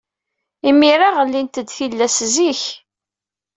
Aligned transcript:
Imir-a, 0.69 1.09
ɣellint-d 1.17 1.67
tillas 1.69 2.17
zik. 2.33 2.63